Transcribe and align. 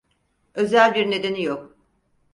Özel 0.53 0.95
bir 0.95 1.11
nedeni 1.11 1.43
yok. 1.43 1.77